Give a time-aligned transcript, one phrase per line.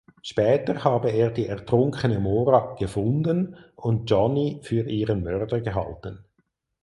[0.23, 6.25] Später habe er die ertrunkene Mora „gefunden“ und Johnny für ihren Mörder gehalten.